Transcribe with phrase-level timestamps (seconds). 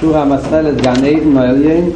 [0.00, 1.90] שור המסחלת גן עדן מעליין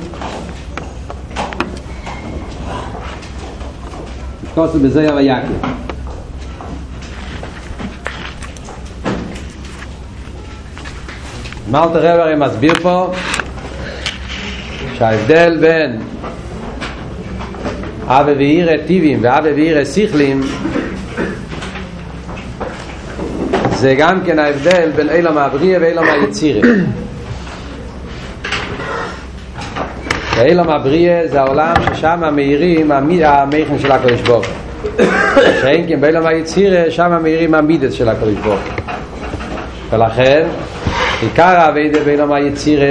[4.55, 5.53] כוסו בזויר ויעקב.
[11.71, 13.13] מאלט רב הרי מסביר פה
[14.95, 16.01] שההבדל בין
[18.07, 20.41] אבא ואירא טיבים ואבא ואירא שיכלים
[23.87, 26.61] זה גם כן ההבדל בין אילם הבריאה ואילם היצירה.
[30.41, 34.47] אילם הבריאה זה העולם ששם המאירים המכן של הקדוש ברוך
[35.61, 38.61] שאין כן באילם היצירה שם המאירים המידס של הקדוש ברוך
[39.91, 40.47] ולכן
[41.23, 42.87] עיקר העבודה באילם היצירה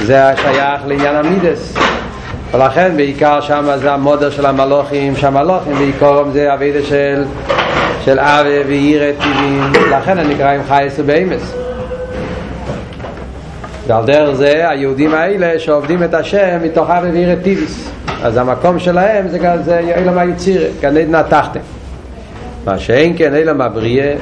[0.00, 1.74] זה השייך לעניין המידס
[2.52, 7.24] ולכן בעיקר שם זה המודר של המלוכים שהמלוכים בעיקרם זה עבודה של
[8.04, 11.54] של אבה ואירא טבעים לכן הם נקראים חייס ובאמס.
[13.86, 17.90] ועל דרך זה היהודים האלה שעובדים את השם מתוך אבה ואירא טבעיס
[18.22, 21.60] אז המקום שלהם זה, זה אילם היציר כאן עדן התחתם
[22.64, 24.14] מה שאין כן אילם הבריאה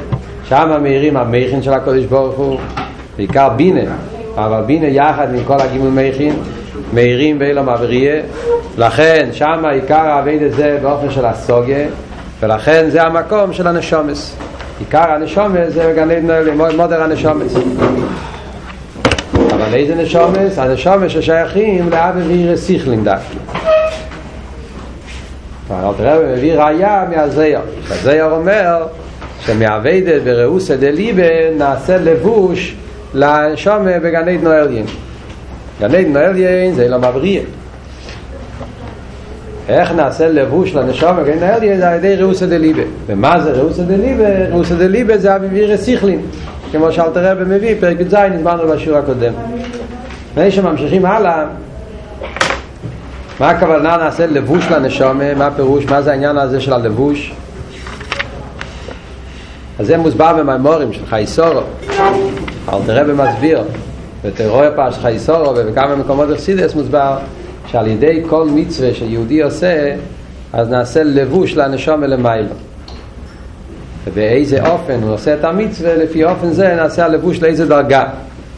[0.48, 2.61] שם המאירים המכין של הקודש ברוך הוא
[3.17, 3.81] בעיקר בינה.
[4.36, 6.34] אבל בינה יחד עם כל הגימול מכין
[6.92, 8.20] מאירים באילם הבריאה
[8.78, 11.86] לכן שם עיקר העבד הזה באופן של הסוגיה
[12.41, 14.36] ולכן זה המקום של הנשומס
[14.78, 17.55] עיקר הנשומס זה עדן מודר הנשומס
[19.34, 20.58] אבל איזה נשומס?
[20.58, 23.34] הנשומס ששייכים לאבא ואירא שיכלים דווקא.
[25.70, 27.61] אבל תראה מביא ראייה מהזייר.
[27.91, 28.86] הזייר אומר
[29.41, 32.77] שמעבדת בראוסא דליבה נעשה לבוש
[33.14, 34.84] לנשומה בגן עדן
[35.81, 37.42] גן עדן עליין זה לא מבריאה.
[39.69, 44.48] איך נעשה לבוש לנשום וגן העליין זה על ידי ראוסא דליבה ומה זה ראוסא דליבה?
[44.51, 46.20] ראוסא דליבה זה אביביר הסיכלין
[46.73, 49.33] כמו שאלת הרב מביא פרק י"ז נזמנו בשיעור הקודם.
[50.33, 51.45] לפני שממשיכים הלאה
[53.41, 55.20] מה הכוונה נעשה לבוש לנשום?
[55.36, 55.85] מה הפירוש?
[55.85, 57.33] מה זה העניין הזה של הלבוש?
[59.79, 61.61] אז זה מוסבר במימורים של חייסורו.
[62.68, 63.62] אלת הרב מסביר
[64.25, 67.19] בתיאוריה פרש חייסורו ובכמה מקומות אכסידס מוסבר
[67.67, 69.95] שעל ידי כל מצווה שיהודי עושה
[70.53, 72.55] אז נעשה לבוש לנשום ולמיילו.
[74.07, 78.05] ובאיזה אופן הוא עושה את המצווה לפי אופן זה נעשה הלבוש לאיזה דרגה.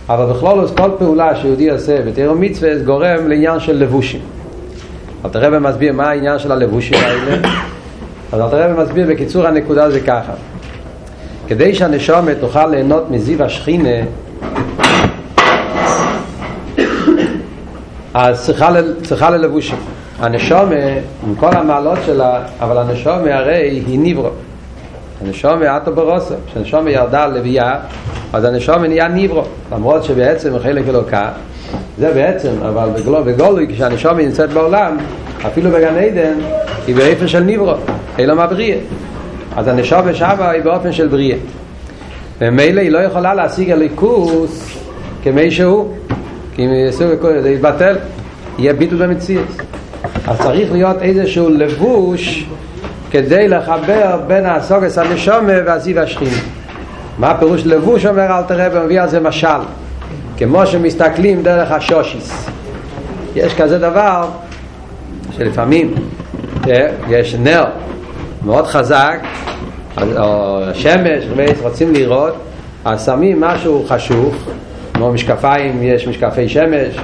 [0.09, 4.21] אבל בכלול כל פעולה שיהודי עושה בתיאור מצווה זה גורם לעניין של לבושים.
[5.25, 7.49] אז הרב מסביר מה העניין של הלבושים האלה.
[8.33, 10.33] אז הרב מסביר בקיצור הנקודה זה ככה.
[11.49, 14.05] כדי שהנשומת תוכל ליהנות מזיו השכינה
[18.15, 18.71] אז צריכה,
[19.03, 19.79] צריכה ללבושים.
[20.19, 20.75] הנשומה
[21.27, 24.29] עם כל המעלות שלה אבל הנשומה הרי היא ניברו.
[25.21, 26.35] הנשומה אטו ברוסו.
[26.47, 27.75] כשהנשומה ירדה לביאה
[28.33, 29.43] אז הנשומה נהיה ניברו.
[29.73, 31.31] למרות שבעצם חלק אלוקה
[31.99, 32.89] זה בעצם אבל
[33.25, 34.97] בגולוי כשהנשומה נמצאת בעולם
[35.47, 36.35] אפילו בגן עדן
[36.87, 37.75] היא באופן של ניברו.
[38.19, 38.79] אלא מה בריאה?
[39.57, 41.37] אז הנשומה שמה היא באופן של בריאה.
[42.41, 44.79] ומילא היא לא יכולה להשיג הליכוס
[45.23, 45.95] כמי שהוא
[46.55, 47.05] כי אם יעשו
[47.43, 47.97] זה יתבטל
[48.59, 49.47] יהיה ביטול במציאות.
[50.27, 52.47] אז צריך להיות איזשהו לבוש
[53.11, 56.37] כדי לחבר בין הסוגס הנשומה והזיו השכינה.
[57.19, 59.49] מה הפירוש לבוש אומר אל תראה ומביא על זה משל.
[60.37, 62.47] כמו שמסתכלים דרך השושיס.
[63.37, 64.29] יש כזה דבר
[65.31, 65.95] שלפעמים
[67.09, 67.65] יש נר
[68.45, 69.19] מאוד חזק
[70.19, 71.25] או שמש
[71.63, 72.35] רוצים לראות
[72.85, 74.35] אז שמים משהו חשוך
[74.95, 76.97] כמו משקפיים, יש משקפי שמש,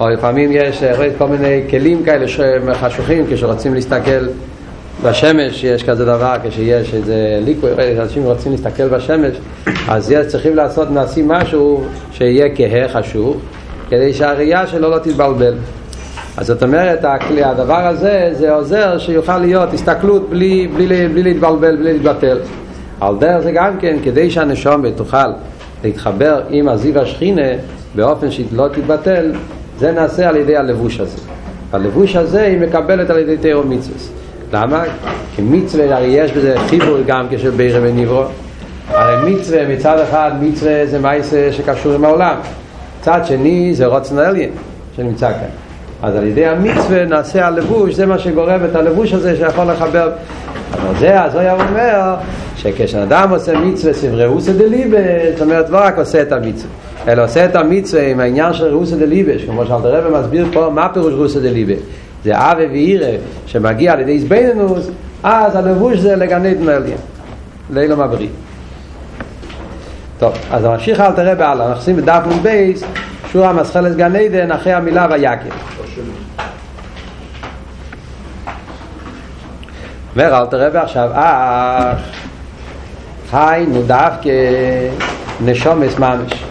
[0.00, 0.82] או לפעמים יש
[1.18, 2.26] כל מיני כלים כאלה
[2.74, 4.26] חשוכים כשרוצים להסתכל
[5.02, 9.36] בשמש, יש כזה דבר, כשיש איזה ליקוי, אנשים רוצים להסתכל בשמש,
[9.88, 13.36] אז יש, צריכים לעשות, נעשים משהו שיהיה כהה חשוך,
[13.90, 15.54] כדי שהראייה שלו לא תתבלבל.
[16.36, 17.04] אז זאת אומרת,
[17.42, 22.38] הדבר הזה, זה עוזר שיוכל להיות הסתכלות בלי, בלי, בלי להתבלבל, בלי להתבטל.
[23.00, 25.16] על דרך זה גם כן, כדי שהנשום תוכל
[25.84, 27.48] להתחבר עם הזיו השכינה
[27.94, 29.32] באופן שהיא לא תתבטל,
[29.78, 31.18] זה נעשה על ידי הלבוש הזה.
[31.72, 33.96] הלבוש הזה היא מקבלת על ידי תיאור מצווה.
[34.52, 34.84] למה?
[35.36, 38.24] כי מצווה, הרי יש בזה חיבור גם כשל בירה וניברו.
[38.88, 42.36] הרי מצווה, מצד אחד מצווה זה מייסה שקשור עם העולם.
[43.00, 44.16] מצד שני זה רוצן
[44.96, 45.69] שנמצא כאן.
[46.02, 50.10] אז על ידי המצווה נעשה הלבוש, זה מה שגורם את הלבוש הזה שיכול לחבר.
[50.72, 52.14] אבל זה, אז הוא אומר
[52.56, 54.98] שכשאדם עושה מצווה סברי רוסא דליבה,
[55.32, 56.70] זאת אומרת לא רק עושה את המצווה,
[57.08, 60.88] אלא עושה את המצווה עם העניין של רוסא דליבה, כמו שאלת הרב מסביר פה מה
[60.88, 61.74] פירוש רוסא דליבה.
[62.24, 63.16] זה אבי ואירא
[63.46, 64.90] שמגיע על ידי זבנינוס,
[65.22, 66.96] אז הלבוש זה לגן עדן עליין,
[67.70, 68.28] לילה מבריא.
[70.18, 72.84] טוב, אז ממשיך אל תראה בהלאה, אנחנו עושים בדף מבייס,
[73.32, 75.48] שורה המסחלת גן עדן אחרי המילה ויקל.
[80.12, 81.98] אומר אל תראה ועכשיו אך
[83.34, 84.30] היינו דווקא
[85.44, 86.44] נשומס ממש.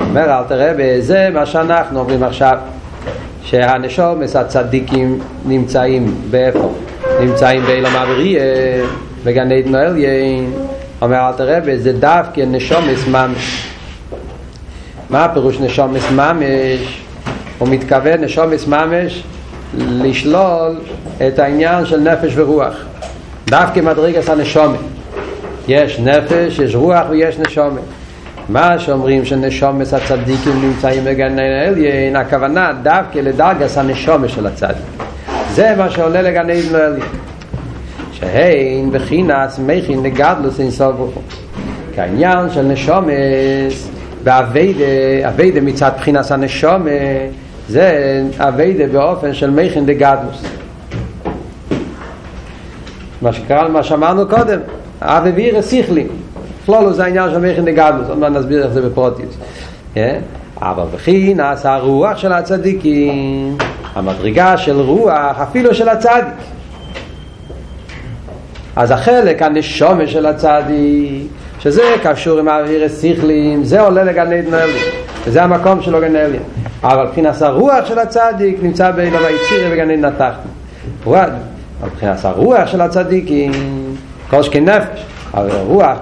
[0.00, 2.58] אומר אל תראה וזה מה שאנחנו אומרים עכשיו
[3.42, 6.72] שהנשומס הצדיקים נמצאים באיפה?
[7.20, 8.40] נמצאים באילום אבריה
[9.24, 10.52] בגן עדן עליין
[11.02, 13.67] אומר אל תראה וזה דווקא נשומס ממש
[15.10, 17.02] מה הפירוש נשומס ממש?
[17.58, 19.22] הוא מתכוון נשומס ממש
[19.78, 20.76] לשלול
[21.26, 22.74] את העניין של נפש ורוח.
[23.46, 24.78] דווקא מדרגס הנשומת
[25.68, 27.82] יש נפש, יש רוח ויש נשומת
[28.48, 34.76] מה שאומרים שנשומס הצדיקים נמצאים בגן העליין הכוונה דווקא לדרגס הנשומת של הצדיק.
[35.54, 37.00] זה מה שעולה לגן העליין
[38.12, 40.96] שהן בחינס מכין לגדלוס אין סוף
[41.94, 43.88] כעניין של נשומס
[44.24, 46.92] ואביידה מצד בחינס הנשומת
[47.68, 50.42] זה אביידה באופן של מכין דגדלוס
[53.22, 54.60] מה שקרה מה שאמרנו קודם
[55.02, 56.06] אב אוויר הסיכלי
[56.66, 59.36] כלולו זה העניין של מכין דגדלוס עוד מעט נסביר איך זה בפרוטיוס.
[60.62, 63.58] אבל וכי נעשה הרוח של הצדיקים
[63.94, 66.34] המדרגה של רוח אפילו של הצדיק.
[68.76, 74.84] אז החלק הנשומה של הצדיק שזה קשור עם האוויר הסיכלים זה עולה לגן עדן עליין
[75.24, 76.42] וזה המקום שלו גן עליין
[76.82, 80.52] אבל מבחינת הרוח של הצדיק נמצא באילוב היצירה בגן עדן התחתון.
[81.06, 81.30] אבל
[81.84, 83.52] מבחינת הרוח של הצדיקים
[84.30, 85.98] כל שכן נפש אבל הרוח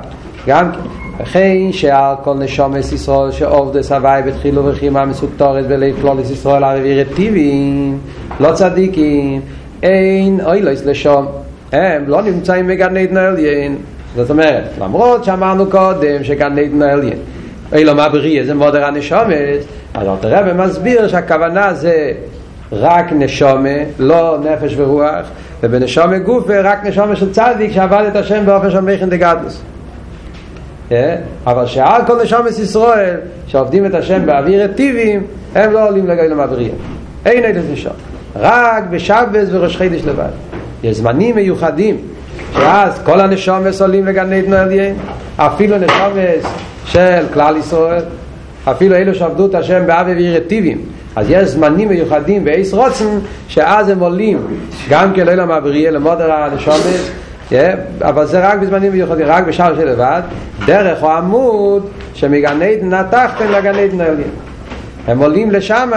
[0.47, 0.79] גם כן.
[1.20, 7.99] וכן שעל כל נשומס ישראל שעובדס הוואי בתחילו וחימה מסוקטורס בלב כלולס ישראל האוויר טבעים
[8.41, 9.41] לא צדיקים
[9.82, 11.26] אין אוי לא יסלשום
[11.73, 13.76] הם לא נמצאים בגן עדן עליין
[14.16, 17.18] זאת אומרת, למרות שאמרנו קודם שגן עדן עליין
[17.72, 19.64] אילו מה בריא, זה מודר הנשומס
[19.94, 22.12] אז אתה רב מסביר שהכוונה זה
[22.72, 25.26] רק נשומה, לא נפש ורוח
[25.62, 29.62] ובנשומה גופה רק נשומה של צדיק שעבד את השם באופן של מכין דגדוס.
[31.46, 33.16] אבל שעל כל נשומס ישראל
[33.46, 35.22] שעובדים את השם באוויר הטיבים
[35.54, 36.72] הם לא עולים לגאילו מעבריה
[37.26, 37.92] אין עדות נשום.
[38.36, 40.28] רק בשבס וראש חידש לבד.
[40.82, 41.96] יש זמנים מיוחדים
[42.56, 44.94] שאז כל הנשומס עולים לגן עדן עליין
[45.37, 46.44] אפילו נשומס
[46.85, 48.03] של כלל ישראל
[48.64, 50.79] אפילו אלו שעבדו את השם באב אוויר טיבים.
[51.17, 53.19] אז יש זמנים מיוחדים באיס רוצן
[53.49, 54.38] שאז הם עולים.
[54.88, 57.11] גם כן לילה מעברייה למודר הנשומס
[58.03, 60.23] אבל זה רק בזמנים מיוחדים רק בשער של לבד.
[60.67, 64.31] דרך או עמוד שמגן עדן התחתן לגן עדן עליין
[65.06, 65.91] הם עולים לשם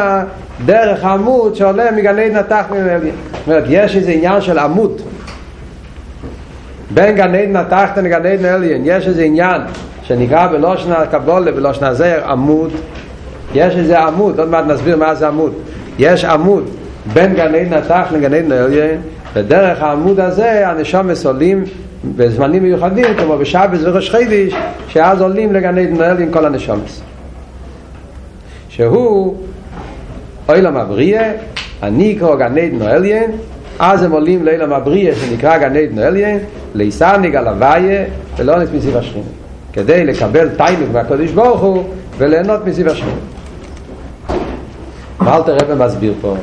[0.66, 5.02] דרך עמוד שעולה מגן עדן התחתן לגן עליין זאת אומרת יש איזה עניין של עמוד
[6.92, 9.62] בין גן עדן התחתן לגן עדן עליין יש איזה עניין
[10.04, 12.72] שנקרא בלושן הקבולה בלושן הזר עמוד.
[13.56, 15.54] יש איזה עמוד עוד מעט נסביר מה זה עמוד.
[16.00, 16.70] יש עמוד
[17.14, 19.02] בין גן עדן התחתן לגן עדן עליין
[19.36, 21.64] ודרך העמוד הזה הנשום עולים
[22.16, 24.56] בזמנים מיוחדים כמו בשבס וראש חידיש
[24.88, 27.02] שאז עולים לגן עדן עליין כל הנשומס
[28.70, 29.38] שהוא
[30.50, 31.22] אוילם הבריא
[31.84, 33.32] אני קורא גן עדן עליין
[33.80, 36.40] אז הם עולים לאילם הבריא שנקרא גן עדן עליין
[36.76, 38.06] ליסניג על הוויה
[38.38, 39.26] ולא נת מסיב השכינה.
[39.74, 41.84] כדי לקבל תיינוג מהקודש ברוך הוא
[42.18, 43.12] וליהנות מסיב השכינה.
[45.20, 46.36] ואל תראה ומסביר פה.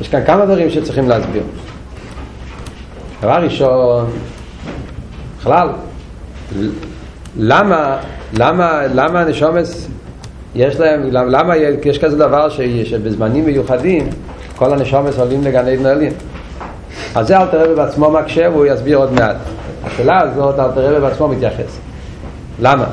[0.00, 1.42] יש כאן כמה דברים שצריכים להסביר.
[3.22, 4.10] דבר ראשון
[5.38, 5.68] בכלל
[7.38, 7.96] למה
[8.38, 9.88] למה למה הנשומס
[10.54, 12.48] יש להם למה יש כזה דבר
[12.84, 14.08] שבזמנים מיוחדים
[14.56, 16.12] כל הנשומס עולים לגן עדן עליין
[17.14, 19.36] אז זה אל תראה בעצמו מקשה והוא יסביר עוד מעט.
[19.84, 21.78] השאלה הזאת אל תראה בעצמו מתייחס.
[22.60, 22.84] למה?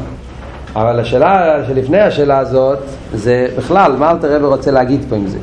[0.75, 2.79] אבל השאלה שלפני השאלה הזאת
[3.13, 5.37] זה בכלל מה אל תראה רוצה להגיד פה עם זה?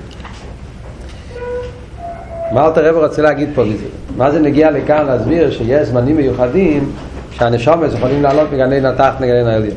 [2.53, 3.87] מה אל תראה רוצה להגיד פה מזה
[4.17, 6.93] מה זה נגיע לכאן להסביר שיש זמנים מיוחדים
[7.31, 9.77] שהנשומס יכולים לעלות מגן עדן התחת לגן עדן העליין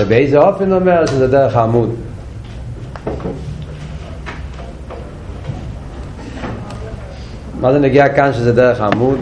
[0.00, 1.94] ובאיזה אופן אומר שזה דרך העמוד
[7.60, 9.18] מה זה נגיע כאן שזה דרך עמוד?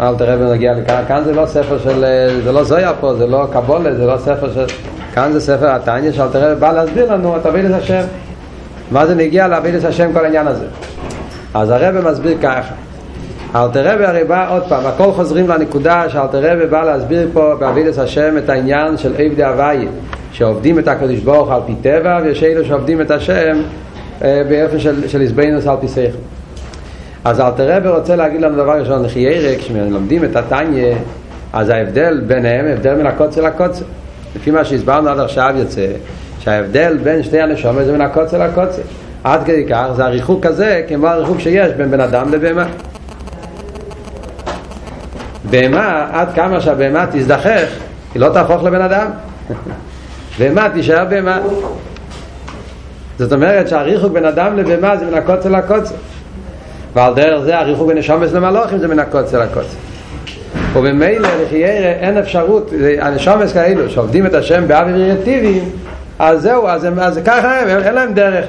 [0.00, 2.04] אל תראה ונגיע לכאן, כאן זה לא ספר של,
[2.44, 4.66] זה לא זויה פה, זה לא קבולה, זה לא ספר של,
[5.14, 8.02] כאן זה ספר התניא שאל תראה בא להסביר לנו את אבידס השם?
[8.90, 10.64] מה זה נגיע לאבידס השם כל העניין הזה?
[11.54, 12.74] אז הרב מסביר ככה.
[13.54, 17.98] אל תראה הרי בא עוד פעם, הכל חוזרים לנקודה שאל תראה בא להסביר פה באבידס
[17.98, 19.86] השם את העניין של עבדי הוואי
[20.32, 23.56] שעובדים את הקדוש ברוך על פי טבע ויש אלו שעובדים את השם
[24.20, 25.20] באופן של, של
[25.66, 26.18] על פי שכל
[27.24, 30.96] אז אל תראה רוצה להגיד לנו דבר ראשון לכי ירק כשלומדים את התניה
[31.52, 33.84] אז ההבדל ביניהם, הבדל מן הקוצר לקוצר.
[34.36, 35.86] לפי מה שהסברנו עד עכשיו יוצא,
[36.38, 38.82] שההבדל בין שתי הנשומת זה מן הקוצר לקוצר.
[39.24, 42.66] עד כדי כך, זה הריחוק הזה כמו הריחוק שיש בין בן אדם לבהמה.
[45.50, 47.66] בהמה, עד כמה שהבהמה תזדחך,
[48.14, 49.10] היא לא תהפוך לבן אדם.
[50.38, 51.38] בהמה תישאר בהמה.
[53.18, 55.94] זאת אומרת שהריחוק בין אדם לבהמה זה מן הקוצר לקוצר.
[56.94, 59.76] ועל דרך זה הריחוק בין נשומס למלוכים זה מן הקוצר לקוצר.
[60.72, 62.70] ובמילא לחיירה אין אפשרות,
[63.00, 65.70] הנשומס כאלו שעובדים את השם באוויר טבעיים,
[66.18, 68.46] אז זהו, אז, הם, אז ככה הם, אין להם דרך.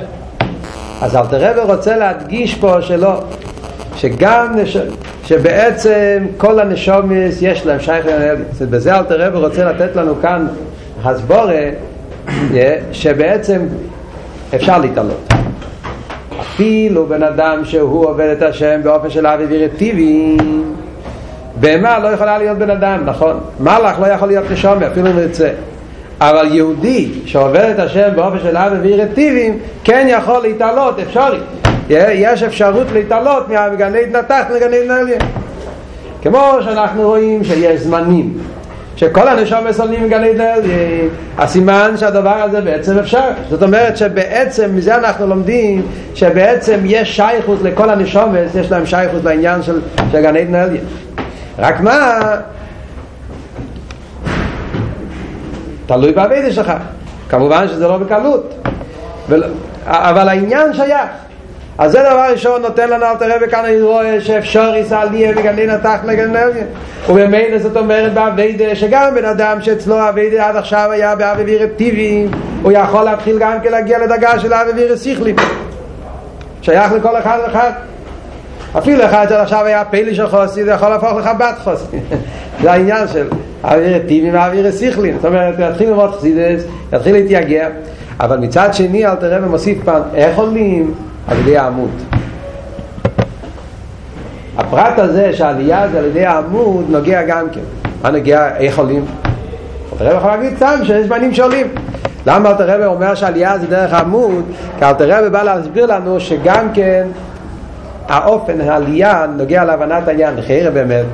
[1.02, 3.24] אז אלתר רבי רוצה להדגיש פה שלא,
[3.96, 4.78] שגם, נש...
[5.26, 8.36] שבעצם כל הנשומס יש להם שייך לנהל.
[8.70, 10.48] בזה אלתר רבי רוצה לתת לנו כאן
[11.04, 11.70] הסבורה,
[12.92, 13.62] שבעצם
[14.56, 15.34] אפשר להתעלות.
[16.56, 20.38] אפילו בן אדם שהוא עובד את השם באופן של אבי וירטיבי,
[21.60, 23.40] בהמה לא יכולה להיות בן אדם, נכון?
[23.60, 25.50] מלאך לא יכול להיות נשומר, אפילו אם ירצה.
[26.22, 31.40] אבל יהודי שעובד את השם באופן של אבי וירטיבים, כן יכול להתעלות, אפשרי.
[31.90, 33.44] יש אפשרות להתעלות
[33.74, 35.20] מגני נתח לגני עליין.
[36.22, 38.38] כמו שאנחנו רואים שיש זמנים
[38.96, 40.68] שכל הנשום עם גני עדן
[41.38, 43.30] הסימן שהדבר הזה בעצם אפשר.
[43.50, 49.64] זאת אומרת שבעצם מזה אנחנו לומדים שבעצם יש שייכות לכל הנשומס יש להם שייכות לעניין
[49.64, 50.76] של, של גני עדן.
[51.60, 52.20] רק מה?
[55.86, 56.74] תלוי בעבידה שלך.
[57.30, 58.54] כמובן שזה לא בקלות.
[59.88, 61.10] אבל העניין שייך
[61.78, 65.70] אז זה דבר ראשון נותן לנו אל תראה וכאן אני רואה שאפשר יישא לי וגנין
[65.70, 66.32] התח אלגן
[67.10, 72.28] ובמילא זאת אומרת בעבידה שגם בן אדם שאצלו עבידה עד עכשיו היה בעבירה טבעי
[72.62, 75.34] הוא יכול להתחיל גם כן להגיע לדרגה של עבירה שכלי
[76.62, 77.72] שייך לכל אחד ואחד.
[78.78, 81.98] אפילו אחד שעד עכשיו היה פלי של חוסי זה יכול להפוך לך בת חוסי.
[82.62, 83.28] זה העניין של
[83.64, 86.64] אוויר טבעי ואוויר שכלי זאת אומרת יתחיל לראות חסידס
[86.94, 87.68] יתחיל להתייגע.
[88.20, 90.94] אבל מצד שני אל תראה ומוסיף פעם איך עולים
[91.28, 91.92] על ידי העמוד.
[94.58, 97.62] הפרט הזה שהעלייה זה על ידי העמוד נוגע גם כן.
[98.04, 98.56] מה נוגע?
[98.58, 99.06] איך עולים?
[100.00, 101.68] רבי יכול להגיד סתם שיש בנים שעולים.
[102.28, 104.44] למה אלתר רבי אומר שהעלייה זה דרך העמוד?
[104.80, 107.08] כי אלתר רבי בא להסביר לנו שגם כן
[108.08, 110.42] האופן העלייה נוגע להבנת העניין.
[110.42, 111.06] חיירה באמת.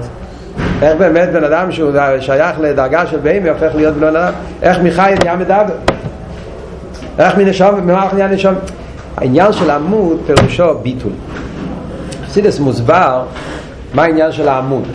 [0.81, 4.33] איך באמת בן אדם שהוא שייך לדרגה של בהמי הופך להיות בן אדם?
[4.61, 5.73] איך מחי נהיה מדבר?
[7.19, 8.55] איך מנשום, ממך נהיה נשום?
[9.21, 11.11] העניין של עמוד פירושו ביטול.
[12.25, 13.23] חסידס מוסבר
[13.93, 14.87] מה העניין של העמוד.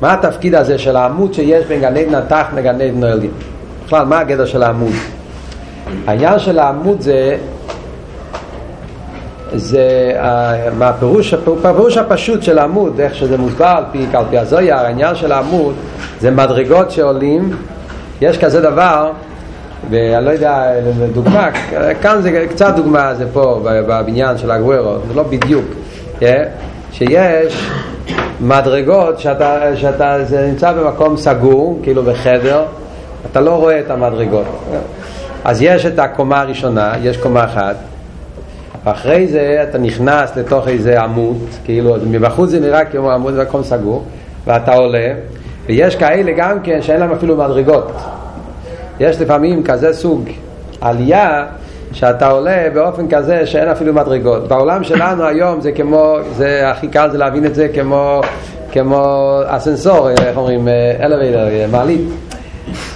[0.00, 3.32] מה התפקיד הזה של העמוד שיש בין גן עדן התח לגן עדן העליון.
[3.86, 4.92] בכלל, מה הגדר של העמוד?
[6.06, 7.36] העניין של העמוד זה
[9.52, 10.12] זה
[10.78, 15.32] מהפירוש, הפירוש הפשוט של העמוד, איך שזה מוסבר על פי, על פי הזויר, העניין של
[15.32, 15.74] העמוד
[16.20, 17.56] זה מדרגות שעולים,
[18.20, 19.10] יש כזה דבר
[19.90, 20.72] ואני לא יודע,
[21.12, 21.48] דוגמה,
[22.02, 25.64] כאן זה קצת דוגמה, זה פה בבניין של הגוורו, זה לא בדיוק,
[26.92, 27.70] שיש
[28.40, 32.64] מדרגות שאתה, שאתה זה נמצא במקום סגור, כאילו בחדר,
[33.30, 34.46] אתה לא רואה את המדרגות.
[35.44, 37.76] אז יש את הקומה הראשונה, יש קומה אחת,
[38.84, 44.04] ואחרי זה אתה נכנס לתוך איזה עמוד, כאילו מבחוץ זה נראה כמו עמוד במקום סגור,
[44.46, 45.12] ואתה עולה,
[45.66, 47.92] ויש כאלה גם כן שאין להם אפילו מדרגות.
[49.00, 50.28] יש לפעמים כזה סוג
[50.80, 51.46] עלייה
[51.92, 54.48] שאתה עולה באופן כזה שאין אפילו מדרגות.
[54.48, 58.20] בעולם שלנו היום זה כמו, זה הכי קל זה להבין את זה כמו,
[58.72, 60.68] כמו אסנסור, איך אומרים,
[61.00, 62.08] אלווידר, מעלית.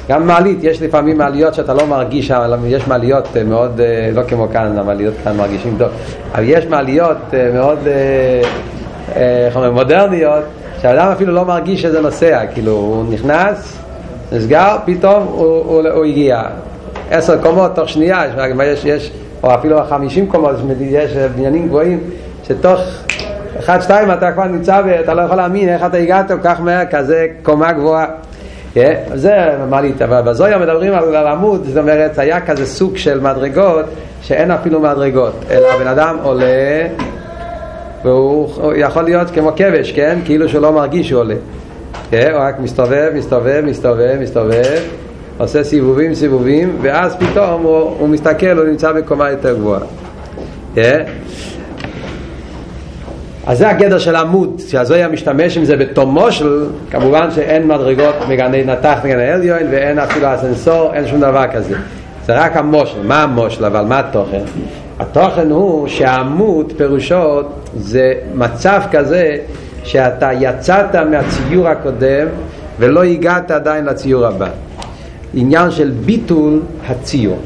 [0.09, 2.33] גם מעלית, יש לפעמים מעליות שאתה לא מרגיש
[2.67, 3.81] יש מעליות מאוד,
[4.15, 5.89] לא כמו כאן, המעליות כאן מרגישים טוב,
[6.35, 7.17] אבל יש מעליות
[7.55, 7.79] מאוד,
[9.17, 10.45] איך אומרים, מודרניות,
[10.83, 13.82] שהאדם אפילו לא מרגיש שזה נוסע, כאילו הוא נכנס,
[14.33, 16.43] נסגר, פתאום הוא, הוא, הוא הגיע.
[17.11, 18.25] עשר קומות תוך שנייה,
[18.65, 19.13] יש, יש,
[19.43, 22.01] או אפילו חמישים קומות, יש בניינים גבוהים,
[22.45, 22.81] שתוך
[23.59, 26.85] אחד, שתיים אתה כבר נמצא ואתה לא יכול להאמין איך אתה הגעת כל כך מהר,
[26.91, 28.07] כזה קומה גבוהה.
[28.75, 28.79] Yeah,
[29.15, 33.85] זה מעלית, אבל בזויה מדברים על, על עמוד, זאת אומרת, היה כזה סוג של מדרגות
[34.23, 36.87] שאין אפילו מדרגות, אלא הבן אדם עולה
[38.05, 40.19] והוא יכול להיות כמו כבש, כן?
[40.25, 41.35] כאילו שהוא לא מרגיש שהוא עולה.
[42.11, 44.83] כן, הוא רק מסתובב, מסתובב, מסתובב, מסתובב,
[45.39, 49.81] עושה סיבובים, סיבובים, ואז פתאום הוא, הוא מסתכל, הוא נמצא בקומה יותר גבוהה.
[50.75, 51.05] כן?
[53.47, 58.65] אז זה הגדר של עמוד, שהזויה משתמש עם זה בתומו של, כמובן שאין מדרגות מגני
[58.65, 61.75] נתח מגני עליון ואין אפילו אסנסור, אין שום דבר כזה.
[62.27, 63.03] זה רק המושל.
[63.03, 63.65] מה המושל?
[63.65, 64.43] אבל מה התוכן?
[64.99, 67.41] התוכן הוא שהעמוד פירושו
[67.77, 69.37] זה מצב כזה
[69.85, 72.27] שאתה יצאת מהציור הקודם
[72.79, 74.49] ולא הגעת עדיין לציור הבא.
[75.35, 77.39] עניין של ביטול הציור.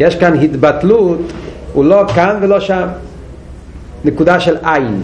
[0.00, 1.18] יש כאן התבטלות,
[1.72, 2.86] הוא לא כאן ולא שם.
[4.04, 5.02] נקודה של עין.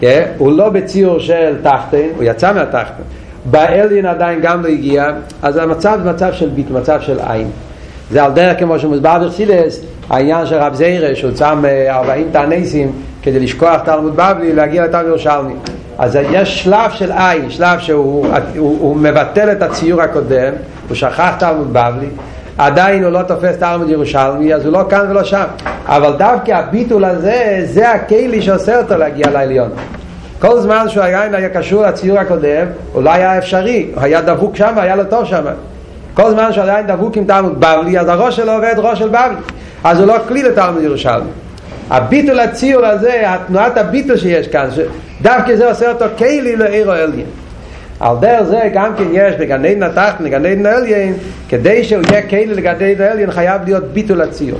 [0.00, 0.04] Yeah,
[0.38, 3.02] הוא לא בציור של תחתן, הוא יצא מהתחתן.
[3.50, 5.10] באליין עדיין גם לא הגיע,
[5.42, 7.50] אז המצב מצב של ביטול, מצב של עין.
[8.10, 13.40] זה על דרך כמו שמוסבר בחסידס, העניין של רב זיירה, שהוא צם 40 תעניסים כדי
[13.40, 15.54] לשכוח תלמוד בבלי, להגיע לתלמוד ירושלמי.
[15.98, 18.26] אז יש שלב של עין, שלב שהוא
[18.56, 20.52] הוא, הוא מבטל את הציור הקודם,
[20.88, 22.08] הוא שכח תלמוד בבלי,
[22.58, 25.44] עדיין הוא לא תופס תלמוד ירושלמי, אז הוא לא כאן ולא שם.
[25.86, 29.70] אבל דווקא הביטול הזה, זה הכלי שעושה אותו להגיע לעליון.
[30.40, 34.56] כל זמן שהוא עדיין היה קשור לציור הקודם, הוא לא היה אפשרי, הוא היה דבוק
[34.56, 35.44] שם, היה לו טוב שם.
[36.14, 39.36] כל זמן שהוא עדיין דבוק עם תלמוד בבלי, אז הראש שלו עובד ראש של בבלי.
[39.84, 41.30] אז הוא לא כלי לתלמוד ירושלמי.
[41.90, 44.68] הביטול הציור הזה, התנועת הביטול שיש כאן,
[45.22, 47.26] דווקא זה עושה אותו כלי לעיר העליין.
[48.00, 51.14] על דרך זה גם כן יש בגן עדן התחתן, בגן עדן העליין,
[51.48, 54.58] כדי שהוא יהיה כלי לגן עדן העליין חייב להיות ביטול הציור.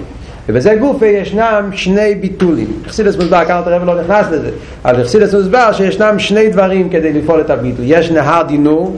[0.48, 2.82] ובזה גופה ישנם שני ביטולים.
[2.86, 4.50] אכסידס מוסבר, כאן אתה לא נכנס לזה,
[4.84, 7.84] אבל אכסידס מוסבר שישנם שני דברים כדי לפעול את הביטול.
[7.88, 8.96] יש נהר דינור,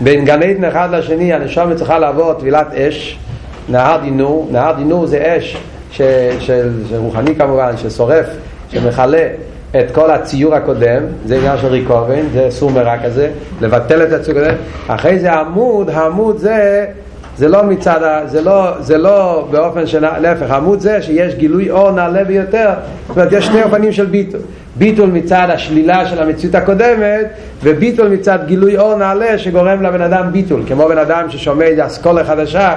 [0.00, 3.18] בין גן עדן אחד לשני, הנשום צריכה לעבור טבילת אש,
[3.68, 5.56] נהר דינור, נהר דינור זה אש
[5.90, 8.26] של, של, של רוחני כמובן, ששורף,
[8.70, 9.28] שמכלה
[9.80, 14.38] את כל הציור הקודם, זה עניין של ריקובן, זה סור מרע כזה, לבטל את הציור
[14.38, 16.86] הקודם, אחרי זה העמוד, העמוד זה,
[17.36, 21.90] זה לא מצד, זה לא, זה לא באופן של, להפך, העמוד זה שיש גילוי אור
[21.90, 22.70] נעלה ביותר,
[23.08, 24.40] זאת אומרת יש שני אופנים של ביטול,
[24.76, 27.26] ביטול מצד השלילה של המציאות הקודמת,
[27.62, 32.74] וביטול מצד גילוי אור נעלה שגורם לבן אדם ביטול, כמו בן אדם ששומע אסכולה חדשה,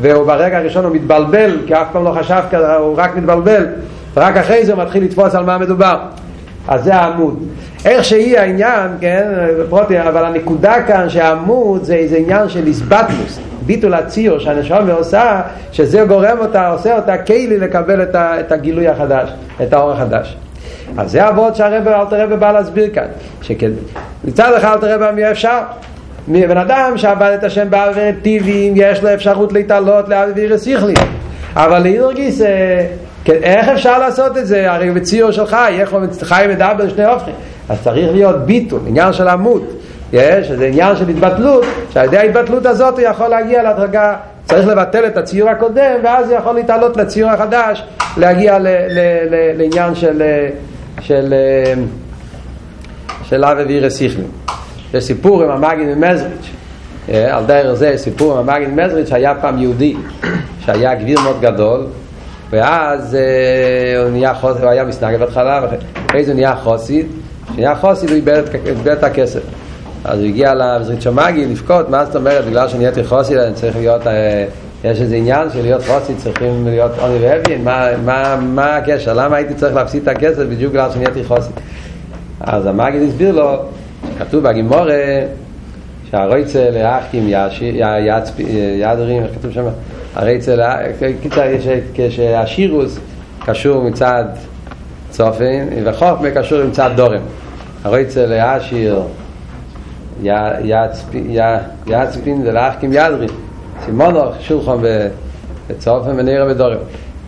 [0.00, 3.66] והוא ברגע הראשון הוא מתבלבל, כי אף פעם לא חשב כזה, הוא רק מתבלבל,
[4.16, 5.96] ורק אחרי זה הוא מתחיל לתפוס על מה מדובר.
[6.68, 7.38] אז זה העמוד.
[7.84, 9.28] איך שהיא העניין, כן,
[9.68, 15.40] פרוטי, אבל הנקודה כאן שהעמוד זה איזה עניין של איסבטלוס, ביטול הציור שהנשום עושה,
[15.72, 19.30] שזה גורם אותה, עושה אותה כלי לקבל את, ה, את הגילוי החדש,
[19.62, 20.36] את האור החדש.
[20.98, 23.06] אז זה אבות שהרבא, אלתר רבא בא להסביר כאן,
[23.42, 25.58] שמצד אחד אלתר רבא מי אפשר,
[26.28, 30.94] בן אדם שעבד את השם בעבר טיבים, יש לו אפשרות להתעלות לאוויר שכלי.
[31.56, 31.86] אבל
[33.28, 34.72] לאידרגיס, איך אפשר לעשות את זה?
[34.72, 37.34] הרי בציור של חי, איך הוא חי מדבר שני הופכים.
[37.68, 39.62] אז צריך להיות ביטול, עניין של עמוד.
[40.12, 45.06] יש, זה עניין של התבטלות, שעל ידי ההתבטלות הזאת הוא יכול להגיע להדרגה, צריך לבטל
[45.06, 47.82] את הציור הקודם, ואז הוא יכול להתעלות לציור החדש,
[48.16, 48.98] להגיע ל, ל,
[49.30, 50.22] ל, לעניין של,
[51.00, 51.34] של,
[53.22, 54.30] של אבי וירא שכלים.
[54.94, 56.50] יש סיפור עם המגיד ממזריץ',
[57.08, 59.96] על דרך זה סיפור עם המגיד ממזריץ', היה פעם יהודי,
[60.60, 61.86] שהיה גביר מאוד גדול,
[62.50, 63.16] ואז
[64.02, 67.06] הוא נהיה חוסי, הוא היה מסנגד בהתחלה, ואחרי זה הוא נהיה חוסי,
[67.52, 69.40] כשנהיה חוסי הוא איבד את הכסף.
[70.04, 74.02] אז הוא הגיע לזרית שמאגי לבכות, מה זאת אומרת, בגלל שנהייתי חוסי, אני צריך להיות,
[74.84, 77.64] יש איזה עניין של להיות חוסי, צריכים להיות עוני ואביין,
[78.54, 81.50] מה, הקשר, למה הייתי צריך להפסיד את הכסף בדיוק בגלל שנהייתי חוסי?
[82.40, 83.62] אז המאגי הסביר לו,
[84.18, 84.94] כתוב בגימורה,
[86.10, 87.28] שהרויצה להחכים
[88.78, 89.64] ידרים, איך כתוב שם?
[90.16, 90.56] הרייצה,
[91.22, 91.42] קיצר,
[91.94, 92.98] כשהשירוס
[93.44, 94.24] קשור מצד
[95.10, 97.20] צופן, וחוכמה קשור מצד דורם.
[97.84, 99.02] הרויצה להשיר
[101.86, 103.28] יצפין ולהחכים ידרים.
[103.84, 104.82] סימונוך, שולחון
[105.68, 106.78] וצופן ונראה ודורם.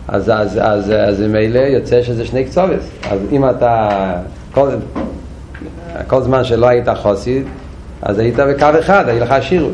[0.07, 2.89] אז, אז, אז, אז מילא יוצא שזה שני קצובס.
[3.11, 3.89] אז אם אתה,
[4.53, 4.69] כל,
[6.07, 7.43] כל זמן שלא היית חוסיד,
[8.01, 9.73] אז היית בקו אחד, היה לך שירות.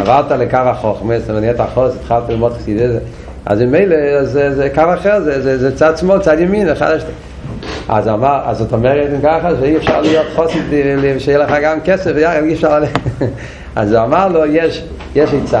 [0.00, 2.98] עברת לקו החוכמה, זאת אומרת, נהיית חוס, התחלת ללמוד חסידי זה.
[3.46, 7.10] אז ממילא, זה, זה קו אחר, זה, זה, זה צד שמאל, צד ימין, אחד השני.
[7.88, 10.64] אז אמר, אז זאת אומרת אם ככה, שאי אפשר להיות חוסית,
[11.18, 12.78] שיהיה לך גם כסף, אי אפשר...
[13.76, 14.84] אז הוא אמר לו, יש,
[15.14, 15.60] יש עצה.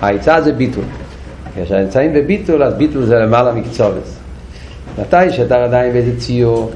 [0.00, 0.84] העצה זה ביטול.
[1.64, 4.16] כשנמצאים בביטול, אז ביטול זה למעלה מקצובץ.
[4.98, 6.70] מתי שאתה עדיין באיזה ציור,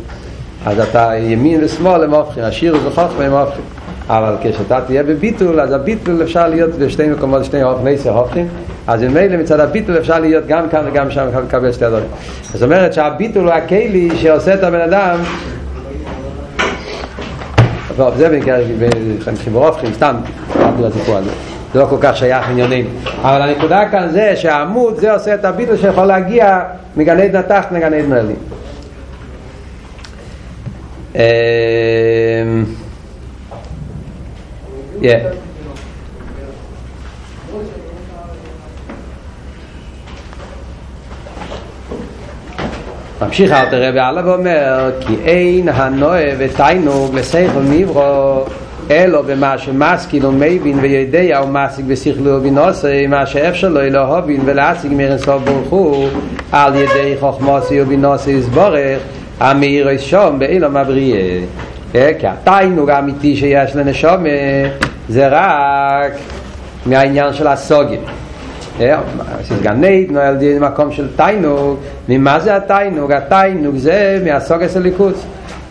[0.66, 3.64] אז אתה ימין ושמאל הם הופכים, השיר וחוכמה הם הופכים.
[4.08, 8.48] אבל כשאתה תהיה בביטול, אז הביטול אפשר להיות בשתי מקומות, שני אופני הופכים,
[8.86, 12.08] אז ממילא מצד הביטול אפשר להיות גם כאן וגם שם לקבל שתי הדברים.
[12.52, 15.18] זאת אומרת שהביטול הוא הכלי שעושה את הבן אדם
[17.96, 18.40] טוב, זה
[19.32, 20.16] בחיבור הופכים, סתם,
[20.60, 21.30] עבדו לסיפור הזה.
[21.72, 22.86] זה לא כל כך שייך עניונים.
[23.22, 26.60] אבל הנקודה כאן זה שהעמוד זה עושה את הביטול שיכול להגיע
[26.96, 28.36] מגן עדן התחת לגן עדן העליון.
[35.00, 35.34] Yeah.
[43.22, 48.44] ממשיך אל תראה בעלה ואומר כי אין הנועה ותיינוג לסייכל נברו
[48.90, 55.68] אלו במה שמסקיל ומבין ויודע ומסיק בשכלו ובינוסי מה שאפשר לו להובין ולהציג מרנסוף ברוך
[55.68, 56.08] הוא
[56.52, 58.98] על ידי חוכמוסי ובינוסי יסבורך
[59.40, 61.38] המאיר שום באילום הבריאה
[61.94, 64.24] כי התיינוג האמיתי שיש לנשום
[65.08, 66.12] זה רק
[66.86, 68.00] מהעניין של הסוגים.
[69.62, 71.78] גן עדן על ידי מקום של תיינוג.
[72.08, 73.12] ממה זה התיינוג?
[73.12, 75.26] התיינוג זה מהסוגס הליכוס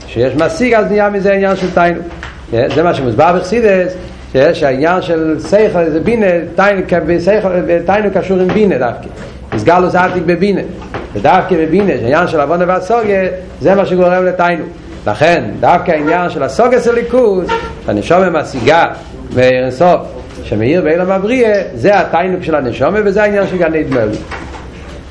[0.07, 2.03] שיש משיג אז נהיה מזה עניין של תיינוג.
[2.51, 3.93] זה מה שמוסבר בחסידס
[4.31, 6.27] שיש העניין של שכל זה בינה
[7.85, 9.07] תיינוג קשור עם בינה דווקא.
[9.51, 10.61] הסגלו זה עתיק בבינה.
[11.13, 13.23] ודווקא בבינה העניין של עוונה והסוגה
[13.61, 14.67] זה מה שגורם לתיינוג
[15.07, 17.47] לכן דווקא העניין של הסוגס הליכוס
[17.87, 18.85] הנשום משיגה
[19.33, 20.01] ואירסוף
[20.43, 24.07] שמאיר באילם הבריאה זה התיינוק של הנשומה וזה העניין של גן עדן